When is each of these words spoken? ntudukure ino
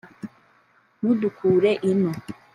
ntudukure 0.97 1.71
ino 1.91 2.11